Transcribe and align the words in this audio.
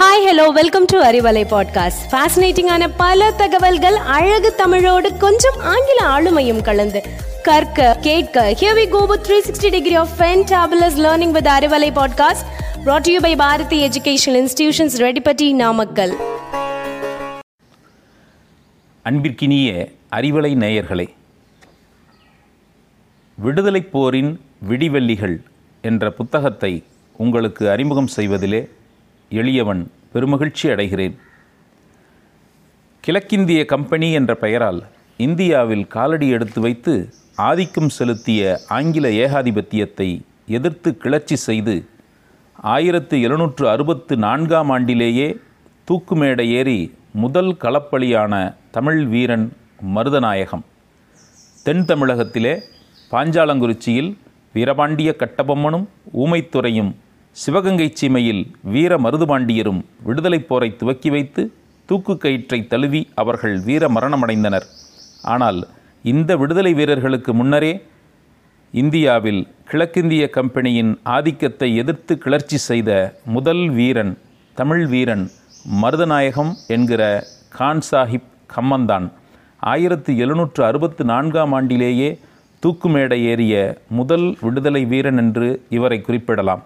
Hi 0.00 0.24
hello 0.26 0.44
welcome 0.50 0.84
to 0.84 0.98
Arivalai 1.02 1.42
podcast 1.50 2.02
ஃபேசினேட்டிங்கான 2.10 2.84
பல 2.96 3.30
தகவல்கள் 3.32 3.96
அழகு 4.10 4.50
தமிழோடு 4.54 5.08
கொஞ்சம் 5.18 5.58
ஆங்கில 5.64 5.98
ஆளுமையும் 6.08 6.62
கலந்து 6.62 7.00
கற்க 7.42 7.90
கேட்க 8.00 8.44
here 8.52 8.76
we 8.76 8.86
go 8.88 9.02
with 9.06 9.28
360 9.30 9.70
degree 9.70 9.94
of 9.94 10.14
fantabulous 10.18 10.96
learning 10.96 11.30
with 11.30 11.50
Arivalai 11.56 11.90
podcast 11.92 12.46
brought 12.84 13.04
to 13.04 13.12
you 13.12 13.20
by 13.20 13.32
Bharathi 13.36 13.78
education 13.88 14.38
institutions 14.40 14.96
Reddipatti 15.02 15.48
Namakkal 15.54 16.14
அன்பிற்கினிய 19.04 19.68
அறிவலை 20.12 20.54
நேயர்களே 20.56 21.08
விடுதலைப் 23.38 23.92
போரின் 23.92 24.32
விடிவெள்ளிகள் 24.68 25.36
என்ற 25.84 26.10
புத்தகத்தை 26.12 26.72
உங்களுக்கு 27.16 27.70
அறிமுகம் 27.70 28.12
செய்வதிலே 28.16 28.60
எளியவன் 29.32 29.82
பெருமகிழ்ச்சி 30.14 30.62
அடைகிறேன். 30.62 31.16
கிழக்கிந்திய 33.00 33.64
கம்பெனி 33.64 34.12
என்ற 34.12 34.34
பெயரால் 34.34 34.80
இந்தியாவில் 35.16 35.86
காலடி 35.86 36.28
எடுத்து 36.28 36.60
வைத்து 36.60 36.94
ஆதிக்கம் 37.36 37.88
செலுத்திய 37.88 38.60
ஆங்கில 38.68 39.08
ஏகாதிபத்தியத்தை 39.08 40.20
எதிர்த்து 40.46 40.96
கிளர்ச்சி 40.96 41.36
செய்து 41.36 41.88
ஆயிரத்து 42.52 43.20
எழுநூற்று 43.20 43.68
அறுபத்து 43.68 44.16
நான்காம் 44.16 44.70
ஆண்டிலேயே 44.70 45.28
தூக்குமேடை 45.90 46.46
ஏறி 46.48 46.94
முதல் 47.12 47.52
களப்பலியான 47.60 48.54
தமிழ் 48.70 49.04
வீரன் 49.04 49.52
மருதநாயகம். 49.94 50.64
தென் 51.62 51.84
தமிழகத்திலே 51.84 52.62
பாஞ்சாலங்குறிச்சியில் 53.10 54.16
வீரபாண்டிய 54.54 55.10
கட்டபொம்மனும் 55.18 55.86
ஊமைத்துறையும் 56.14 56.92
சிவகங்கை 57.36 57.92
சீமையில் 58.00 58.42
வீர 58.62 58.96
மருதுபாண்டியரும் 58.96 59.80
விடுதலைப் 60.02 60.48
போரை 60.48 60.76
துவக்கி 60.76 61.10
வைத்து 61.10 61.52
தூக்கு 61.86 62.16
கயிற்றை 62.16 62.66
தழுவி 62.66 63.08
அவர்கள் 63.14 63.60
வீர 63.60 63.88
மரணமடைந்தனர். 63.88 64.66
ஆனால் 65.22 65.60
இந்த 66.02 66.36
விடுதலை 66.36 66.72
வீரர்களுக்கு 66.74 67.34
முன்னரே 67.34 67.82
இந்தியாவில் 68.70 69.48
கிழக்கிந்திய 69.64 70.30
கம்பெனியின் 70.30 70.98
ஆதிக்கத்தை 71.02 71.76
எதிர்த்து 71.76 72.18
கிளர்ச்சி 72.18 72.56
செய்த 72.56 73.20
முதல் 73.24 73.68
வீரன் 73.68 74.18
தமிழ் 74.54 74.86
வீரன் 74.86 75.30
மருதநாயகம் 75.82 76.52
என்கிற 76.66 77.02
கான் 77.48 77.82
சாஹிப் 77.90 78.30
கம்மந்தான். 78.56 79.06
ஆயிரத்து 79.60 80.16
எழுநூற்று 80.16 80.64
அறுபத்து 80.64 81.04
நான்காம் 81.04 81.52
ஆண்டிலேயே 81.52 82.18
தூக்குமேடை 82.62 83.18
ஏறிய 83.24 83.54
முதல் 83.88 84.36
விடுதலை 84.40 84.84
வீரன் 84.84 85.16
என்று 85.16 85.48
இவரை 85.70 86.00
குறிப்பிடலாம். 86.00 86.62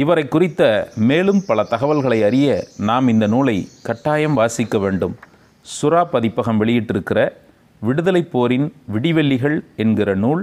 இவரை 0.00 0.28
குறித்த 0.28 0.62
மேலும் 0.96 1.40
பல 1.46 1.62
தகவல்களை 1.62 2.22
அறிய 2.28 2.66
நாம் 2.78 3.08
இந்த 3.08 3.26
நூலை 3.26 3.68
கட்டாயம் 3.82 4.34
வாசிக்க 4.34 4.78
வேண்டும். 4.78 5.14
சுறா 5.74 6.04
பதிப்பகம் 6.04 6.58
வெளியிட்டிருக்கிற 6.64 7.28
விடுதலைப் 7.80 8.32
போரின் 8.32 8.72
விடிவெள்ளிகள் 8.94 9.56
என்கிற 9.76 10.14
நூல் 10.14 10.42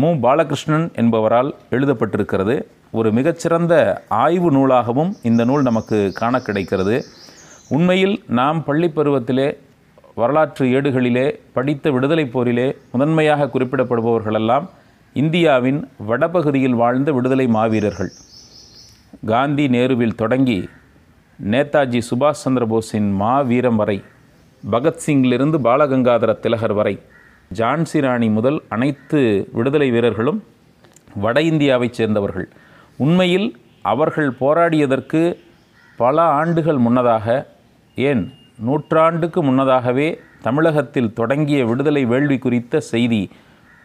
மு. 0.00 0.10
பாலகிருஷ்ணன் 0.24 0.86
என்பவரால் 0.92 1.54
எழுதப்பட்டிருக்கிறது. 1.70 2.56
ஒரு 2.90 3.12
மிகச்சிறந்த 3.12 4.02
ஆய்வு 4.08 4.50
நூலாகவும் 4.52 5.12
இந்த 5.22 5.44
நூல் 5.44 5.62
நமக்கு 5.62 6.12
காண 6.14 6.40
கிடைக்கிறது. 6.40 7.04
உண்மையில் 7.68 8.22
நாம் 8.26 8.64
பள்ளி 8.64 8.90
பருவத்திலே 8.96 9.48
வரலாற்று 10.14 10.66
ஏடுகளிலே 10.66 11.26
படித்த 11.52 11.90
விடுதலைப் 11.90 12.32
போரிலே 12.32 12.76
முதன்மையாக 12.90 13.50
குறிப்பிடப்படுபவர்களெல்லாம் 13.52 14.66
இந்தியாவின் 15.14 15.88
வடபகுதியில் 16.08 16.74
வாழ்ந்த 16.74 17.12
விடுதலை 17.12 17.46
மாவீரர்கள். 17.46 18.10
காந்தி 19.24 19.68
நேருவில் 19.68 20.14
தொடங்கி 20.14 20.68
நேதாஜி 21.50 22.00
சுபாஷ் 22.10 22.42
சந்திரபோஸின் 22.44 23.12
மாவீரம் 23.12 23.76
வரை 23.76 24.02
பகத்சிங்கிலிருந்து 24.70 25.58
பாலகங்காதர 25.64 26.40
திலகர் 26.40 26.74
வரை 26.74 26.98
ஜான்சி 27.54 28.00
ராணி 28.00 28.28
முதல் 28.28 28.62
அனைத்து 28.68 29.48
விடுதலை 29.52 29.90
வீரர்களும் 29.90 30.44
வட 31.14 31.40
இந்தியாவைச் 31.40 31.90
சேர்ந்தவர்கள். 31.90 32.48
உண்மையில் 32.96 33.56
அவர்கள் 33.82 34.30
போராடியதற்கு 34.40 35.36
பல 35.96 36.22
ஆண்டுகள் 36.22 36.78
முன்னதாக 36.78 37.46
ஏன் 37.94 38.32
நூற்றாண்டுக்கு 38.58 39.42
முன்னதாகவே 39.42 40.20
தமிழகத்தில் 40.42 41.12
தொடங்கிய 41.12 41.64
விடுதலை 41.64 42.04
வேள்வி 42.04 42.38
குறித்த 42.38 42.80
செய்தி 42.80 43.30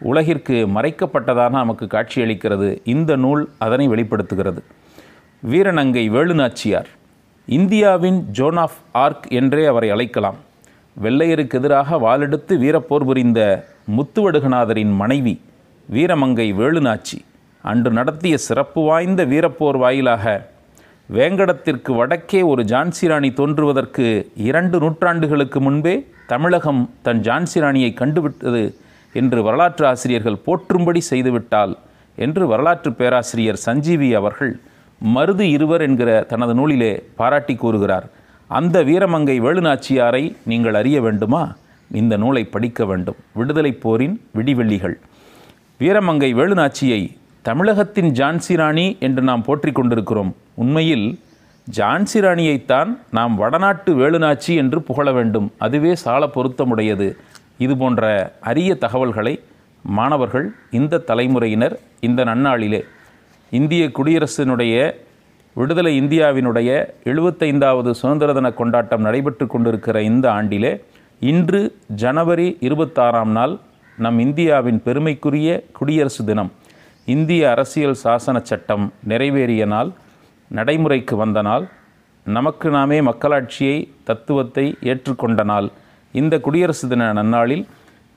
உலகிற்கு 0.00 0.54
மறைக்கப்பட்டதாக 0.54 1.50
நமக்கு 1.50 1.84
காட்சியளிக்கிறது. 1.84 2.80
இந்த 2.84 3.16
நூல் 3.16 3.48
அதனை 3.58 3.88
வெளிப்படுத்துகிறது. 3.88 4.62
வீரநங்கை 5.52 6.02
வேலுநாச்சியார். 6.14 6.90
இந்தியாவின் 7.48 8.18
ஜோன் 8.36 8.58
ஆஃப் 8.62 8.78
ஆர்க் 9.04 9.26
என்றே 9.38 9.64
அவரை 9.66 9.88
அழைக்கலாம். 9.90 10.38
வெள்ளையருக்கு 10.96 11.58
எதிராக 11.60 11.98
வாளெடுத்து 12.04 12.54
வீரப்போர் 12.62 13.06
புரிந்த 13.08 13.40
முத்துவடுகநாதரின் 13.96 14.94
மனைவி 15.02 15.34
வீரமங்கை 15.88 16.48
வேலுநாச்சி 16.60 17.18
அன்று 17.64 17.90
நடத்திய 17.90 18.34
சிறப்பு 18.38 18.80
வாய்ந்த 18.84 19.22
வீரப்போர் 19.24 19.78
வாயிலாக 19.84 20.34
வேங்கடத்திற்கு 21.08 21.92
வடக்கே 22.00 22.42
ஒரு 22.42 22.62
ஜான்சிராணி 22.64 23.30
தோன்றுவதற்கு 23.32 24.06
இரண்டு 24.48 24.78
நூற்றாண்டுகளுக்கு 24.78 25.60
முன்பே 25.60 25.96
தமிழகம் 26.26 26.82
தன் 27.02 27.20
ஜான்சிராணியை 27.20 27.90
கண்டுவிட்டது 27.94 28.62
என்று 29.14 29.40
வரலாற்று 29.42 29.86
ஆசிரியர்கள் 29.86 30.44
போற்றும்படி 30.46 31.02
செய்துவிட்டால் 31.10 31.74
என்று 32.18 32.46
வரலாற்று 32.46 32.92
பேராசிரியர் 32.92 33.64
சஞ்சீவி 33.68 34.08
அவர்கள் 34.14 34.54
மருது 35.04 35.40
இருவர் 35.40 35.80
என்கிற 35.80 36.22
தனது 36.22 36.54
நூலிலே 36.54 37.02
பாராட்டி 37.16 37.54
கூறுகிறார் 37.54 38.10
அந்த 38.48 38.84
வீரமங்கை 38.84 39.36
வேலுநாச்சியாரை 39.40 40.36
நீங்கள் 40.42 40.74
அறிய 40.74 41.00
வேண்டுமா? 41.00 41.56
இந்த 41.90 42.16
நூலை 42.16 42.44
படிக்க 42.44 42.84
வேண்டும். 42.84 43.14
விடுதலைப் 43.32 43.80
போரின் 43.80 44.20
விடிவெள்ளிகள். 44.34 44.98
வீரமங்கை 45.80 46.30
வேலுநாச்சியை 46.34 47.16
தமிழகத்தின் 47.42 48.12
ஜான்சி 48.12 48.56
ராணி 48.56 48.96
என்று 49.00 49.22
நாம் 49.22 49.42
போற்றிக் 49.42 49.74
கொண்டிருக்கிறோம். 49.74 50.34
உண்மையில் 50.54 51.18
ஜான்சி 51.76 52.14
ராணியைத்தான் 52.14 52.98
நாம் 53.10 53.34
வடநாட்டு 53.34 53.94
வேலுநாச்சி 53.94 54.54
என்று 54.56 54.82
புகழ 54.82 55.12
வேண்டும். 55.12 55.52
அதுவே 55.58 55.94
சால 55.94 56.26
பொருத்தமுடையது. 56.26 57.16
இது 57.58 57.76
போன்ற 57.76 58.32
அரிய 58.40 58.74
தகவல்களை 58.74 59.40
மாணவர்கள் 59.82 60.54
இந்த 60.70 60.98
தலைமுறையினர் 60.98 61.80
இந்த 62.00 62.24
நன்னாளிலே 62.24 62.84
இந்திய 63.56 63.84
குடியரசினுடைய 63.96 64.74
விடுதலை 65.56 65.90
இந்தியாவினுடைய 66.00 66.70
எழுபத்தைந்தாவது 67.10 67.90
சுதந்திர 68.00 68.30
தின 68.32 68.48
கொண்டாட்டம் 68.50 69.04
நடைபெற்று 69.06 69.46
கொண்டிருக்கிற 69.46 69.96
இந்த 70.02 70.26
ஆண்டிலே 70.30 70.72
இன்று 71.22 71.60
ஜனவரி 72.02 72.46
இருபத்தாறாம் 72.68 73.32
நாள் 73.38 73.54
நம் 73.98 74.18
இந்தியாவின் 74.18 74.80
பெருமைக்குரிய 74.86 75.48
குடியரசு 75.78 76.22
தினம். 76.24 76.50
இந்திய 77.14 77.42
அரசியல் 77.50 77.98
சாசன 78.04 78.36
சட்டம் 78.42 78.86
நிறைவேறிய 79.08 79.64
நாள் 79.74 79.90
நடைமுறைக்கு 80.50 81.16
வந்த 81.16 81.42
நாள் 81.42 81.66
நமக்கு 82.26 82.68
நாமே 82.70 82.98
மக்களாட்சியை 83.00 83.78
தத்துவத்தை 84.04 84.66
ஏற்றுக்கொண்ட 84.92 85.42
நாள். 85.52 85.68
இந்த 86.14 86.34
குடியரசு 86.46 86.88
தின 86.88 87.12
நன்னாளில் 87.12 87.64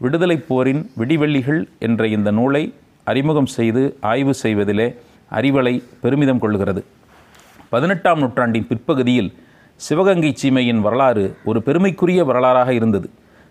விடுதலைப் 0.01 0.47
போரின் 0.49 0.81
விடிவெள்ளிகள் 1.01 1.61
என்ற 1.87 2.07
இந்த 2.07 2.31
நூலை 2.31 2.63
அறிமுகம் 3.11 3.51
செய்து 3.57 3.83
ஆய்வு 4.11 4.33
செய்வதிலே 4.43 4.87
அறிவலை 5.31 5.83
பெருமிதம் 6.01 6.39
கொள்கிறது 6.39 6.85
பதினெட்டாம் 7.69 8.19
நூற்றாண்டின் 8.19 8.67
பிற்பகுதியில் 8.67 9.33
சிவகங்கை 9.75 10.35
சீமையின் 10.43 10.79
வரலாறு 10.79 11.37
ஒரு 11.45 11.63
பெருமைக்குரிய 11.63 12.25
வரலாறாக 12.25 12.69
இருந்தது. 12.69 13.09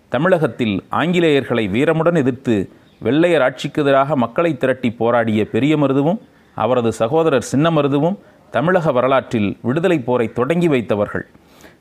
தமிழகத்தில் 0.08 0.84
ஆங்கிலேயர்களை 0.90 1.70
வீரமுடன் 1.70 2.16
எதிர்த்து 2.16 2.70
வெள்ளையர் 2.98 3.42
ஆட்சிக்கு 3.42 3.82
எதிராக 3.82 4.16
மக்களை 4.16 4.56
திரட்டி 4.56 4.90
போராடிய 4.90 5.48
பெரிய 5.48 5.76
மருதுவும் 5.78 6.18
அவரது 6.54 6.92
சகோதரர் 6.92 7.42
சின்ன 7.42 7.70
மருதுவும் 7.70 8.18
தமிழக 8.50 8.92
வரலாற்றில் 8.92 9.58
விடுதலைப் 9.62 10.06
போரை 10.06 10.32
தொடங்கி 10.32 10.68
வைத்தவர்கள். 10.68 11.26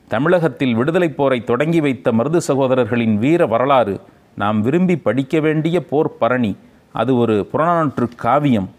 தமிழகத்தில் 0.08 0.74
விடுதலைப் 0.74 1.16
போரை 1.16 1.44
தொடங்கி 1.44 1.80
வைத்த 1.80 2.12
மருது 2.12 2.40
சகோதரர்களின் 2.48 3.14
வீர 3.14 3.46
வரலாறு 3.46 4.00
நாம் 4.36 4.60
விரும்பி 4.60 4.96
படிக்க 4.96 5.40
வேண்டிய 5.40 5.84
போர் 5.84 6.18
பரணி. 6.18 6.56
அது 6.92 7.16
ஒரு 7.16 7.48
புறநானூற்று 7.52 8.08
காவியம். 8.16 8.70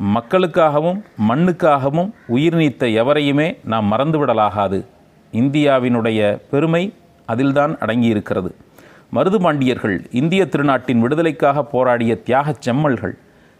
மக்களுக்காகவும் 0.00 1.02
மண்ணுக்காகவும் 1.28 2.10
உயிர் 2.26 2.56
நீத்த 2.56 2.86
எவரையுமே 2.86 3.56
நாம் 3.64 3.92
மறந்துவிடலாகாது. 3.92 4.84
இந்தியாவினுடைய 5.32 6.40
பெருமை 6.50 6.92
அதில்தான் 7.26 7.76
அடங்கியிருக்கிறது. 7.76 8.50
மருதுபாண்டியர்கள் 9.14 10.04
இந்திய 10.10 10.48
திருநாட்டின் 10.50 10.98
விடுதலைக்காக 10.98 11.62
போராடிய 11.62 12.22
தியாகச் 12.26 12.70
செம்மல்கள் 12.70 13.18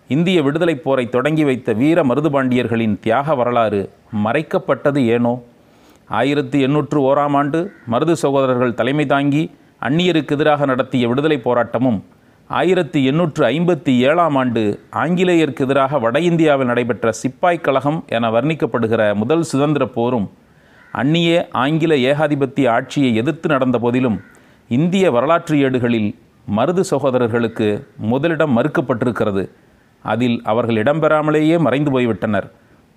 இந்திய 0.08 0.42
விடுதலைப் 0.42 0.84
போரை 0.84 1.08
தொடங்கி 1.08 1.44
வைத்த 1.44 1.72
வீர 1.72 2.02
மருதுபாண்டியர்களின் 2.02 2.98
தியாக 2.98 3.34
வரலாறு 3.34 3.90
மறைக்கப்பட்டது 4.24 4.98
ஏனோ? 4.98 5.42
ஆயிரத்தி 6.08 6.60
எண்ணூற்று 6.60 7.00
ஓராம் 7.00 7.36
ஆண்டு 7.36 7.72
மருது 7.90 8.12
சகோதரர்கள் 8.12 8.74
தலைமை 8.74 9.06
தாங்கி 9.06 9.50
அந்நியருக்கு 9.82 10.30
எதிராக 10.30 10.64
நடத்திய 10.64 11.08
விடுதலைப் 11.08 11.48
போராட்டமும் 11.48 12.02
ஆயிரத்தி 12.50 13.04
எண்ணூற்று 13.04 13.42
ஐம்பத்தி 13.46 13.92
ஏழாம் 13.98 14.36
ஆண்டு 14.36 14.62
ஆங்கிலேயருக்கு 14.90 15.64
எதிராக 15.64 15.98
வட 15.98 16.20
இந்தியாவில் 16.20 16.66
நடைபெற்ற 16.66 17.12
சிப்பாய் 17.12 17.60
கழகம் 17.60 18.04
என 18.06 18.30
வர்ணிக்கப்படுகிற 18.30 19.14
முதல் 19.14 19.42
சுதந்திர 19.42 19.86
போரும் 19.86 20.26
அந்நிய 20.92 21.48
ஆங்கில 21.50 21.96
ஏகாதிபத்திய 22.10 22.66
ஆட்சியை 22.70 23.14
எதிர்த்து 23.14 23.48
நடந்த 23.48 23.78
போதிலும் 23.78 24.18
இந்திய 24.68 25.10
வரலாற்று 25.10 25.58
ஏடுகளில் 25.58 26.10
மருது 26.56 26.80
சகோதரர்களுக்கு 26.80 27.68
முதலிடம் 27.96 28.56
மறுக்கப்பட்டிருக்கிறது. 28.58 29.44
அதில் 30.02 30.40
அவர்கள் 30.44 30.76
இடம்பெறாமலேயே 30.76 31.58
மறைந்து 31.58 31.90
போய்விட்டனர். 31.90 32.48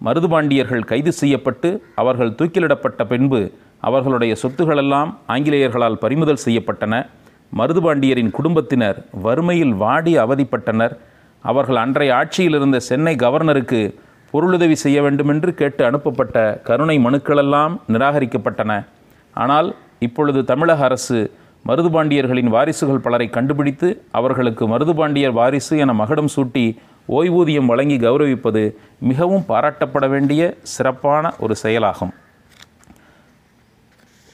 மருதுபாண்டியர்கள் 0.02 0.90
கைது 0.92 1.12
செய்யப்பட்டு 1.12 1.84
அவர்கள் 1.96 2.32
தூக்கிலிடப்பட்ட 2.32 3.04
பின்பு 3.06 3.42
அவர்களுடைய 3.82 4.36
சொத்துகளெல்லாம் 4.42 5.14
ஆங்கிலேயர்களால் 5.28 6.02
பறிமுதல் 6.04 6.46
செய்யப்பட்டன. 6.46 7.08
மருதுபாண்டியரின் 7.52 8.32
குடும்பத்தினர் 8.32 9.06
வறுமையில் 9.22 9.74
வாடி 9.74 10.18
அவதிப்பட்டனர். 10.18 10.94
அவர்கள் 11.42 11.76
அன்றைய 11.76 12.16
ஆட்சியில் 12.16 12.54
இருந்த 12.54 12.80
சென்னை 12.80 13.16
கவர்னருக்கு 13.16 13.96
பொருளுதவி 14.32 14.76
செய்ய 14.76 15.02
வேண்டுமென்று 15.02 15.54
கேட்டு 15.54 15.86
அனுப்பப்பட்ட 15.86 16.62
கருணை 16.64 17.00
மனுக்களெல்லாம் 17.00 17.78
நிராகரிக்கப்பட்டன. 17.88 18.86
ஆனால் 19.34 19.76
இப்பொழுது 20.00 20.44
தமிழக 20.44 20.84
அரசு 20.84 21.32
மருதுபாண்டியர்களின் 21.68 22.52
வாரிசுகள் 22.56 23.04
பலரை 23.06 23.30
கண்டுபிடித்து 23.30 24.02
அவர்களுக்கு 24.12 24.78
மருதுபாண்டியர் 24.78 25.32
வாரிசு 25.32 25.78
என 25.78 25.94
மகடம் 25.94 26.34
சூட்டி 26.36 26.78
ஓய்வூதியம் 27.10 27.66
வழங்கி 27.66 27.98
கௌரவிப்பது 27.98 28.76
மிகவும் 29.00 29.46
பாராட்டப்பட 29.48 30.10
வேண்டிய 30.10 30.58
சிறப்பான 30.62 31.34
ஒரு 31.40 31.56
செயலாகும். 31.56 32.14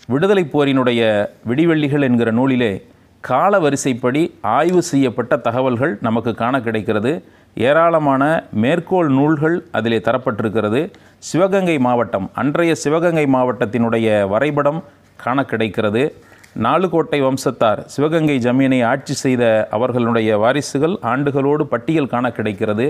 விடுதலை 0.07 0.43
போரினுடைய 0.53 1.01
விடிவெள்ளிகள் 1.45 2.01
என்கிற 2.01 2.31
நூலிலே 2.31 2.85
கால 3.27 3.59
வரிசைப்படி 3.63 4.21
ஆய்வு 4.55 4.81
செய்யப்பட்ட 4.89 5.33
தகவல்கள் 5.45 5.93
நமக்கு 6.05 6.31
காண 6.41 6.53
கிடைக்கிறது. 6.61 7.11
ஏராளமான 7.67 8.23
மேற்கோள் 8.63 9.09
நூல்கள் 9.17 9.55
அதிலே 9.77 9.99
தரப்பட்டிருக்கிறது. 10.07 10.81
சிவகங்கை 11.29 11.77
மாவட்டம் 11.85 12.27
அன்றைய 12.41 12.73
சிவகங்கை 12.83 13.25
மாவட்டத்தினுடைய 13.35 14.07
வரைபடம் 14.33 14.81
காண 15.23 15.45
கிடைக்கிறது. 15.51 16.03
நாலுகோட்டை 16.65 17.19
வம்சத்தார் 17.27 17.81
சிவகங்கை 17.95 18.37
ஜமீனை 18.47 18.79
ஆட்சி 18.91 19.15
செய்த 19.23 19.43
அவர்களுடைய 19.77 20.31
வாரிசுகள் 20.43 20.95
ஆண்டுகளோடு 21.13 21.65
பட்டியல் 21.73 22.13
காண 22.13 22.31
கிடைக்கிறது. 22.37 22.87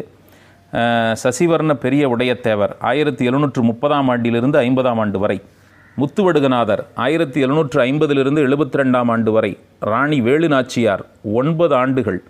சசிவர்ண 1.24 1.74
பெரிய 1.86 2.04
உடையத்தேவர் 2.16 2.74
ஆயிரத்தி 2.92 3.24
எழுநூற்று 3.30 3.62
முப்பதாம் 3.72 4.10
ஆண்டிலிருந்து 4.14 4.58
ஐம்பதாம் 4.68 5.02
ஆண்டு 5.04 5.20
வரை. 5.24 5.38
முத்துவடுகநாதர் 5.98 6.82
ஆயிரத்தி 6.96 7.40
எழுநூற்று 7.42 7.82
ஐம்பதிலிருந்து 7.82 8.42
எழுபத்தி 8.46 8.78
ரெண்டாம் 8.78 9.10
ஆண்டு 9.12 9.32
வரை 9.32 9.58
ராணி 9.80 10.22
வேலு 10.22 10.48
நாச்சியார் 10.48 11.06
ஒன்பது 11.34 11.76
ஆண்டுகள் 11.76 12.24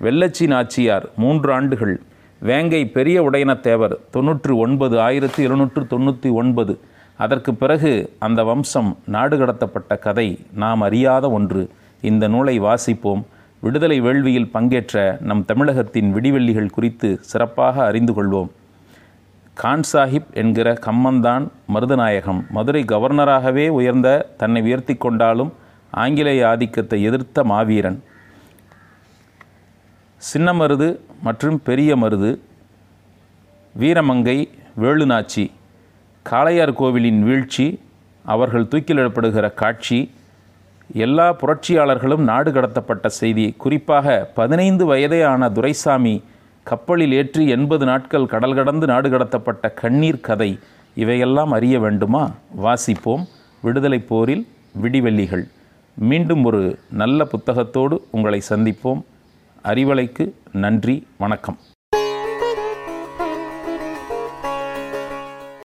வெள்ளச்சி 0.00 0.46
நாச்சியார் 0.46 1.06
மூன்று 1.16 1.52
ஆண்டுகள் 1.52 2.00
வேங்கை 2.40 2.86
பெரிய 2.86 3.30
உடையனத்தேவர் 3.30 3.94
தொன்னூற்று 4.10 4.56
ஒன்பது 4.56 5.00
ஆயிரத்தி 5.00 5.42
எழுநூற்று 5.42 5.82
தொண்ணூற்றி 5.82 6.30
ஒன்பது. 6.32 6.78
அதற்கு 7.16 7.54
பிறகு 7.54 7.92
அந்த 8.18 8.44
வம்சம் 8.44 8.98
நாடு 9.06 9.38
கடத்தப்பட்ட 9.38 9.98
கதை 9.98 10.38
நாம் 10.54 10.80
அறியாத 10.80 11.30
ஒன்று. 11.30 11.70
இந்த 12.00 12.28
நூலை 12.28 12.60
வாசிப்போம். 12.60 13.22
விடுதலை 13.60 14.00
வேள்வியில் 14.02 14.50
பங்கேற்ற 14.50 15.18
நம் 15.20 15.44
தமிழகத்தின் 15.44 16.14
விடிவெள்ளிகள் 16.14 16.70
குறித்து 16.70 17.18
சிறப்பாக 17.20 17.84
அறிந்து 17.84 18.12
கொள்வோம். 18.12 18.50
கான் 19.54 19.82
சாஹிப் 19.92 20.30
என்கிற 20.32 20.72
கம்மந்தான் 20.72 21.48
மருதநாயகம். 21.74 22.48
மதுரை 22.50 22.82
கவர்னராகவே 22.82 23.68
உயர்ந்த 23.68 24.28
தன்னை 24.36 24.62
உயர்த்தி 24.62 24.94
கொண்டாலும் 24.94 25.52
ஆங்கிலேய 25.90 26.48
ஆதிக்கத்தை 26.48 27.02
எதிர்த்த 27.02 27.44
மாவீரன். 27.44 28.02
சின்ன 30.16 30.52
மருது 30.52 30.98
மற்றும் 31.22 31.62
பெரிய 31.62 31.96
மருது 31.96 32.38
வீரமங்கை 33.78 34.48
வேலுநாச்சி 34.80 35.50
காளையார் 36.30 36.72
கோவிலின் 36.72 37.22
வீழ்ச்சி 37.24 37.80
அவர்கள் 38.24 38.64
தூக்கிலிடப்படுகிற 38.64 39.54
காட்சி 39.54 40.10
எல்லா 40.94 41.32
புரட்சியாளர்களும் 41.32 42.24
நாடு 42.30 42.52
கடத்தப்பட்ட 42.52 43.06
செய்தி. 43.06 43.54
குறிப்பாக 43.58 44.30
பதினைந்து 44.34 44.86
வயதே 44.86 45.22
ஆன 45.22 45.50
துரைசாமி 45.50 46.22
கப்பலில் 46.70 47.12
ஏற்றி 47.12 47.48
எண்பது 47.48 47.84
நாட்கள் 47.84 48.26
கடல் 48.26 48.54
கடந்து 48.54 48.86
நாடு 48.86 49.08
கடத்தப்பட்ட 49.08 49.74
கண்ணீர் 49.74 50.20
கதை. 50.20 50.58
இவையெல்லாம் 50.94 51.50
அறிய 51.50 51.78
வேண்டுமா? 51.80 52.30
வாசிப்போம். 52.62 53.24
விடுதலை 53.62 53.98
போரில் 53.98 54.46
விடிவெள்ளிகள். 54.82 55.48
மீண்டும் 55.94 56.44
ஒரு 56.44 56.78
நல்ல 56.90 57.24
புத்தகத்தோடு 57.24 58.06
உங்களை 58.10 58.42
சந்திப்போம். 58.48 59.02
அறிவலைக்கு 59.64 60.32
நன்றி. 60.52 61.06
வணக்கம். 61.16 61.58